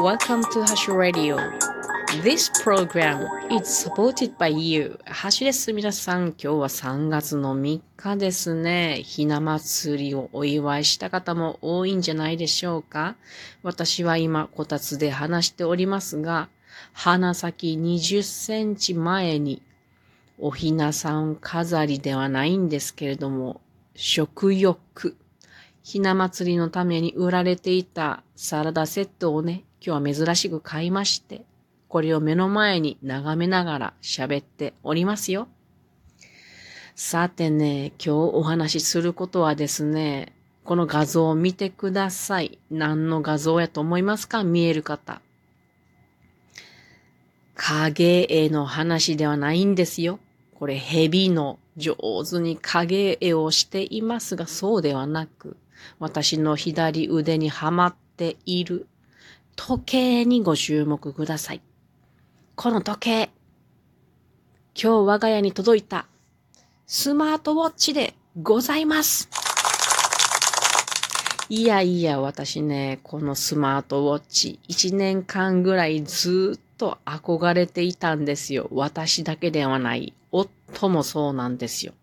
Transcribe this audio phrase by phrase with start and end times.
[0.00, 1.38] Welcome to Hash Radio.
[2.22, 4.96] This program is supported by you.
[5.04, 5.72] ハシです。
[5.72, 9.02] 皆さん、今日は3月の3日ですね。
[9.04, 13.16] ひな祭りをお祝いした方も多いんじゃないでしょうか。
[13.64, 16.48] 私は今、こたつで話しておりますが、
[16.92, 19.62] 鼻先20センチ前に、
[20.38, 23.60] おひなさん飾りではないんですけれども、
[23.96, 25.16] 食欲。
[25.82, 31.44] ひな祭りのために売られていたサラダセットをね、今日は珍しく買いまして、
[31.88, 35.48] これを目の前に眺めながら喋っておりますよ。
[36.94, 40.34] さてね、今日お話しすることはですね、
[40.64, 42.58] この画像を見てください。
[42.70, 44.44] 何の画像やと思いますか？
[44.44, 45.22] 見える方。
[47.54, 50.18] 影絵の話ではないんですよ。
[50.58, 51.96] これ蛇の上
[52.28, 55.56] 手に影絵をしていますが、そうではなく、
[56.00, 58.86] 私の左腕にはまっている
[59.60, 61.60] 時計にご注目ください。
[62.54, 63.30] この時計、
[64.80, 66.06] 今日我が家に届いた
[66.86, 69.28] スマートウォッチでございます。
[71.48, 78.68] いやいや、私ね、このスマートウォッチ、1年間ぐらいずっと憧れていたんですよ。
[78.70, 80.14] 私だけではない。
[80.30, 81.94] 夫もそうなんですよ。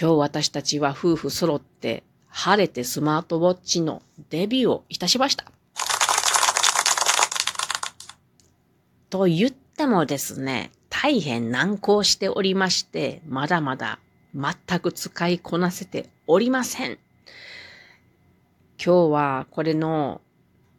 [0.00, 5.53] 今日私たちは夫婦揃って晴れてスマートウォッチのデビューをいたしました。
[9.14, 14.00] と言ってもですね、大変難航しておりまして、まだまだ
[14.34, 16.98] 全く使いこなせておりません。
[18.76, 20.20] 今日はこれの、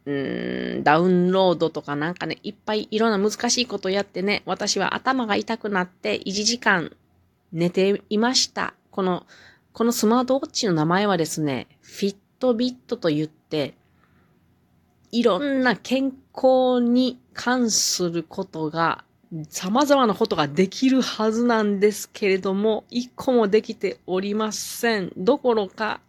[0.04, 6.94] うーん、ダウンロードとかなんかね、いっぱいいろんな難しいことやってね、私は頭が痛くなって1時間
[7.52, 8.74] 寝ていました。
[8.90, 9.26] この、
[9.72, 13.72] このスマートウォッチの名前はですね、フィットビットと言って、
[15.10, 19.04] いろんな健康に関することが、
[19.50, 25.12] 様々なことができるはずなんですけれども、一個もできておりません。
[25.16, 26.00] どころか、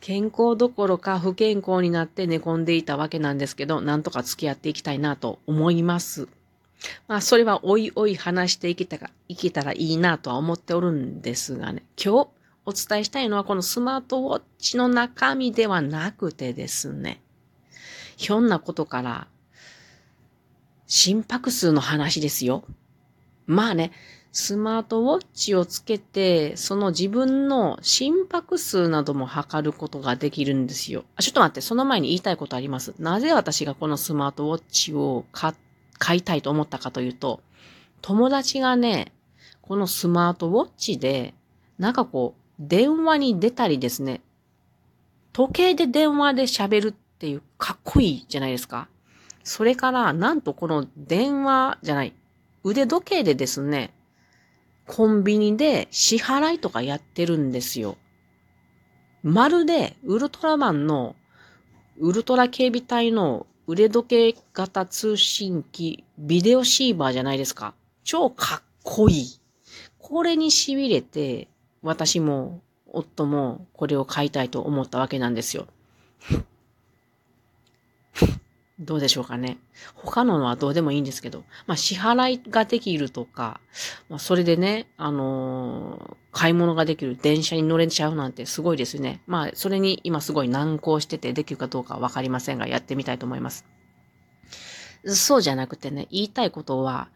[0.00, 6.28] 健康どころか不健康になって寝込んでいたわけなんですけど、なんとか付き合っていきたいなと思います。
[7.06, 12.28] まあ、それはおいおい話していけたら、いけたらいいなとは思っておるんですがね、今日
[12.64, 17.20] お伝えしたいのはこのスマートウォッチの中身ではなくてですね、
[18.16, 19.28] ひょんなことから
[20.90, 22.64] 心拍数の話ですよ。
[23.46, 23.92] まあね、
[24.32, 31.04] スマートウォッチをつけて、その自分の心拍数なども測ることができるんですよ。
[31.14, 32.92] あ、ちょっと待って、その前に言いたいことあります。
[32.98, 35.54] なぜ私がこのスマートウォッチを買
[35.98, 37.40] 買いたいと思ったかというと、
[38.02, 39.12] 友達がね、
[39.62, 41.34] このスマートウォッチで、
[41.78, 44.22] なんかこう、電話に出たりですね、
[45.32, 48.88] 時計で電話で喋るっていうかっこいいじゃないですか。
[49.42, 52.14] それから、なんとこの電話じゃない、
[52.64, 53.94] 腕時計でですね、
[54.86, 57.96] コンビニで支払いとかやってるんですよ。
[59.22, 61.14] まるで、ウルトラマンの、
[61.98, 67.74] ウルトラ警備隊の腕時計型通信機、ビデオシーバーじゃないですか。
[68.04, 69.40] 超かっこいい。
[69.98, 71.48] これに痺れて、
[71.82, 75.66] 私も夫もこれを買いたいと思ったわけなんですよ。
[78.80, 79.58] どうでしょうかね。
[79.94, 83.60] 他のはどうでもいいんですけど、まあ支払いができるとか、
[84.08, 89.20] まあそれでね、あのー、買い物ができる電車に乗れちゃうなんてすごいですね。
[89.26, 93.66] まあそれに今すごい難航しててできるかどうかわかりませんが、やってみたいと思います。
[95.04, 97.08] そうじゃなくてね、言いたいことは、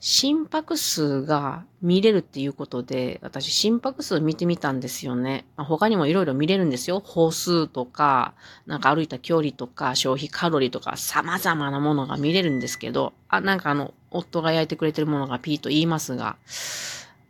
[0.00, 5.44] 心拍数が見れるっていうことで、私心拍数見てみたんですよね。
[5.56, 7.00] 他にもいろいろ見れるんですよ。
[7.00, 8.34] 歩数とか、
[8.66, 16.36] なんか歩いた距離とか、消費カロリーとか、様々なものが見れるんですけど、あ、なんかあの、夫が焼いてくれてるものがピーと言いますが、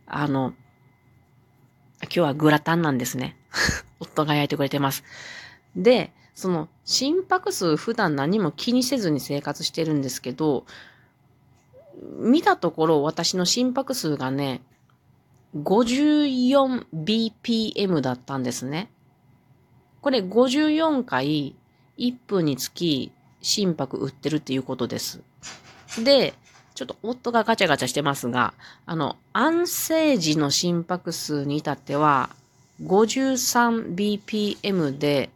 [0.05, 0.53] あの、
[2.03, 3.35] 今日はグラタンなんですね。
[3.99, 5.03] 夫が焼いてくれてます。
[5.75, 10.65] で、その心拍数普段何も気にせずに生活してるんですけど、
[12.01, 14.63] 見たところ私の心拍数がね、
[15.55, 18.89] 54bpm だったんですね。
[20.01, 21.55] これ54回
[21.97, 23.11] 1分につき
[23.41, 25.21] 心拍打ってるっていうことです。
[26.03, 26.33] で、
[26.75, 28.53] ちょっと夫がガチャガチャしてますが、
[28.85, 32.29] あの、安静時の心拍数に至っては
[32.83, 35.29] 53bpm で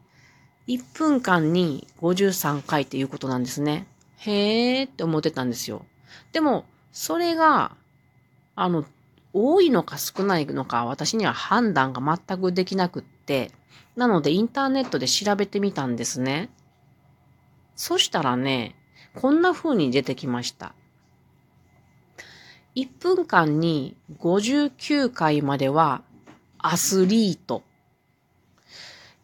[0.68, 3.86] 1分間に53回っていうことなんですね。
[4.20, 5.86] へーって思ってたんですよ。
[6.32, 7.76] でも、それが、
[8.56, 8.86] あの、
[9.34, 13.52] 多いのか少ないのか私には判断が全くできなくって、
[13.96, 16.50] なのでインターネットで調べてみたんですね。
[17.76, 18.76] そしたらね、
[19.16, 20.74] こんな風に出てきました。
[22.76, 26.02] 1分間に59回までは
[26.58, 27.64] アスリート。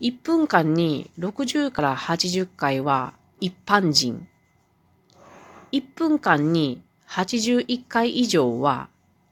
[0.02, 4.28] 1分間に60から80回は一般人。
[5.72, 8.90] 1分間に81回以上は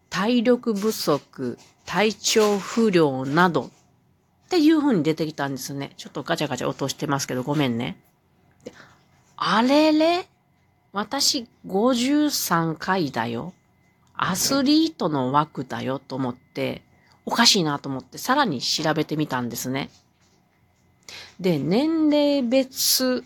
[0.10, 3.70] 体力不足、体調不良などっ
[4.50, 5.92] ていう風に出てきたんですね。
[5.98, 7.98] ちょっとガチャガチャ落としてますけどごめんね。
[9.36, 10.28] あれれ？
[10.94, 13.54] 私53回だよ。
[14.16, 16.82] アスリートの枠だよと思って、
[17.26, 19.92] おかしいなと思ってさらに調べてみたんですね。
[21.40, 23.24] で、年齢別、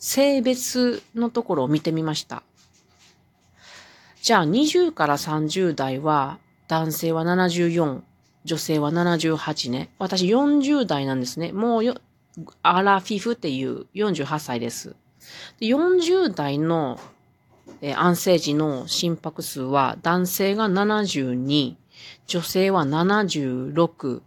[0.00, 2.42] 性別のところを見てみました。
[4.22, 6.38] じゃあ20から30代は
[6.68, 8.00] 男性は74、
[8.44, 9.90] 女性は78ね。
[9.98, 11.52] 私40代なんですね。
[11.52, 11.94] もうよ、
[12.62, 14.96] アラフィフっていう48歳です。
[15.60, 16.98] で40代の、
[17.82, 21.76] えー、安静時の心拍数は男性が72、
[22.26, 24.22] 女性は76。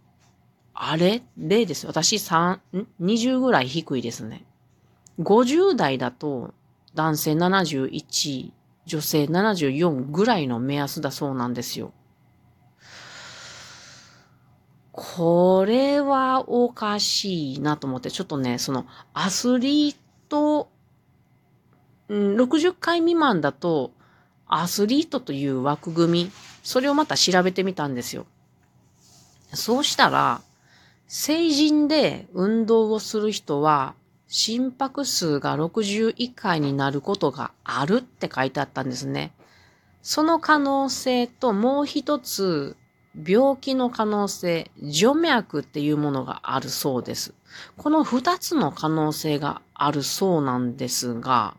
[0.74, 1.86] あれ ?0 です。
[1.88, 4.44] 私3、ん ?20 ぐらい低いですね。
[5.20, 6.54] 50代だと
[6.94, 8.52] 男性71、
[8.86, 11.92] 女性74ぐらいの目安だそうなんですよ。
[14.92, 19.96] これはおかしいなと思って、ちょっとね、そのアスリー
[20.28, 20.68] ト
[22.08, 23.92] うん、60回未満だと、
[24.46, 26.30] アスリートという枠組み、
[26.62, 28.26] それをまた調べてみたんですよ。
[29.54, 30.42] そうしたら、
[31.06, 33.94] 成人で運動をする人は、
[34.36, 39.32] 心拍数が61回になることがあるって書いてあったんですね。
[40.02, 42.76] その可能性ともう一つ、
[43.24, 47.32] 病気の可能性、除脈っていうものがあるそうです。
[47.76, 51.54] この二つの可能性があるそうなんですが、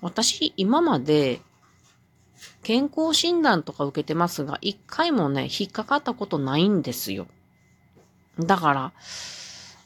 [0.00, 1.40] 私、今まで
[2.62, 7.26] 健康診断とか受けてますが、一回もね、引っかかったことないんですよ。
[8.38, 8.92] だから、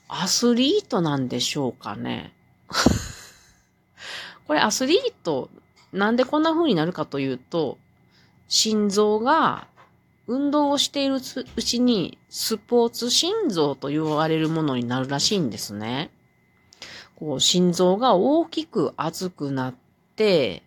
[0.08, 2.32] アスリートなんでしょうかね。
[4.46, 5.50] これアスリート、
[5.92, 7.78] なんでこんな風になるかというと、
[8.48, 9.68] 心臓が
[10.26, 11.20] 運動をしているう
[11.62, 16.10] ちにスポーツ心臓と言われるものになるらしいんですね。
[17.16, 19.74] こう心臓が大きく熱くなっ
[20.16, 20.62] て、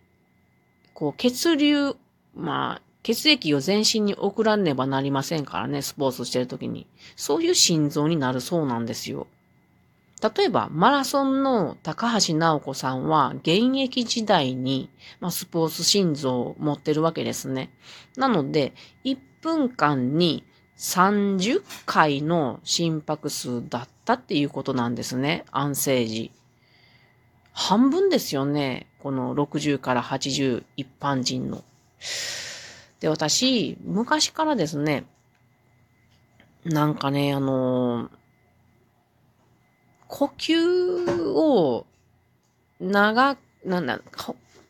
[0.94, 1.96] こう、血流、
[2.34, 6.86] まあ、血液を全身に送らねばなりませんからね、スポーツしてるときに。
[7.16, 9.26] そういう心臓になるそうなんですよ。
[10.36, 14.88] 例えば、マラソンの高橋直子さんは、現役時代に、
[15.18, 17.70] まあ、スポーツ心臓を持ってるわけですね。
[18.16, 18.72] なので、
[19.04, 20.44] 1分間に
[20.78, 25.44] 30回の心拍数だったっていうことなんですね。
[25.50, 26.30] 安静時。
[27.52, 28.86] 半分ですよね。
[29.00, 31.64] この60から80一般人の。
[33.02, 35.04] で、私、昔からですね、
[36.64, 38.08] なんかね、あの
[40.06, 41.84] 呼吸を
[42.78, 44.00] 長く、なんだ、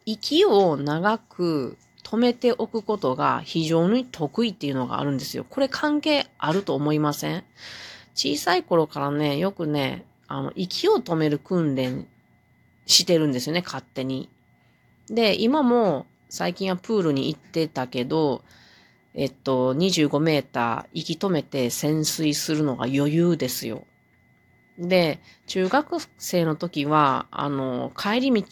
[0.06, 5.44] 息を長く止めておくことが非常に得意っていうのがあるんですよ。
[5.48, 7.44] これ関係あると思いません？
[8.14, 12.08] 小さい頃からね、よくね、あの、息を止める訓練
[12.86, 14.30] してるんですよね、勝手に。
[15.08, 18.42] で、今も最近はプールに行ってたけど、
[19.12, 23.84] えっと、25メーター息止めて潜水するのが余裕ですよ。
[24.78, 28.46] で、中学生の時は、あの、帰り道、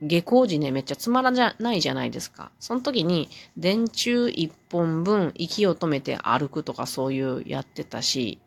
[0.00, 2.50] 下校時ね、めっちゃつまらないじゃないですか。
[2.58, 8.38] その時に、電柱一本分息を止めて歩くとかそういうやってたし、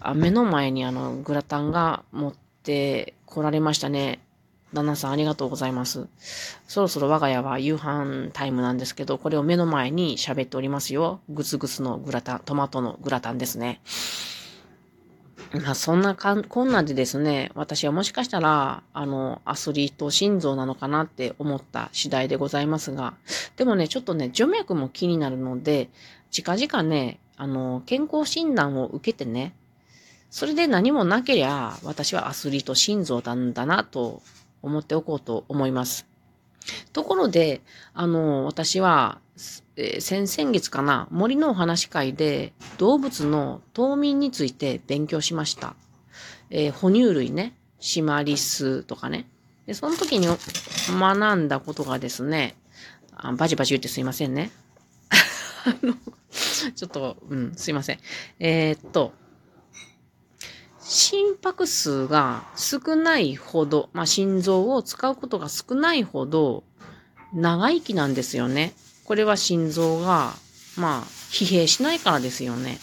[0.00, 4.20] あ目の前にあの、グラタンが持って来られましたね。
[4.72, 6.08] 旦那さんありがとうございます。
[6.66, 11.20] そろそろ我が家は夕飯タイムなんですけど、これを目の前に喋っておりますよ。
[11.30, 13.80] ぐつぐつのグラタン、トマトのグラタンですね。
[15.52, 23.14] まあ、そんなかん、こんなんでですね、私はもしかしたら、あの、アスリート心臓なのかなって思った次第でございますが、
[23.56, 25.88] でもね、ちょっとね、除脈も気になるので、
[26.30, 29.54] 近々ね、あの、健康診断を受けてね、
[30.30, 34.22] それで何もなけりゃ、私はアスリート心臓なんだなと
[34.62, 36.06] 思っておこうと思います。
[36.92, 37.62] ところで、
[37.94, 39.20] あの、私は、
[39.76, 45.76] えー、先々月かな、森のお話会で動物の冬眠について勉強しました。
[46.50, 49.28] えー、哺乳類ね、シマリスとかね。
[49.66, 52.56] で、その時に学んだことがですね、
[53.16, 54.50] あバチバチ言ってすいませんね。
[55.64, 55.94] あの、
[56.74, 57.98] ちょっと、うん、すいません。
[58.38, 59.12] えー、っと、
[60.90, 66.64] 心拍数が少ないほど、まあ、心臓を使うことが少ないほど、
[67.34, 68.72] 長生きなんですよね。
[69.04, 70.32] これは心臓が、
[70.78, 72.78] まあ、疲弊しないからですよね。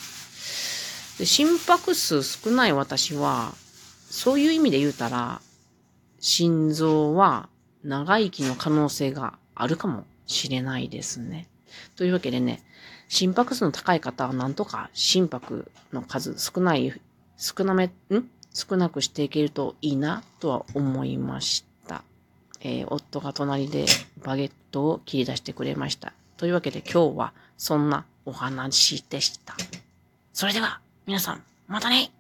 [1.18, 3.56] で心拍数少ない私は、
[4.08, 5.42] そういう意味で言うたら、
[6.20, 7.50] 心臓は
[7.84, 11.48] 長生きの可能性があるかもしれないですね。
[11.96, 12.62] というわけでね、
[13.08, 17.02] 心拍数の高い方はなんとか心拍の数少ない、
[17.38, 17.92] 少なめ、ん？
[18.54, 22.04] 少なくしていけるといいなとは思いました。
[22.62, 23.86] えー、夫が隣で
[24.24, 26.14] バゲットを切り出してくれました。
[26.38, 29.56] というわけで今日はそんなお話でした。
[30.34, 32.12] それでは皆さん、またね